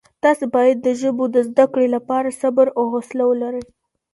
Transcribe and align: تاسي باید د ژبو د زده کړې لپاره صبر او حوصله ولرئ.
تاسي 0.23 0.45
باید 0.55 0.77
د 0.81 0.87
ژبو 1.01 1.23
د 1.31 1.37
زده 1.49 1.65
کړې 1.73 1.87
لپاره 1.95 2.37
صبر 2.41 2.67
او 2.77 2.83
حوصله 2.93 3.23
ولرئ. 3.27 3.63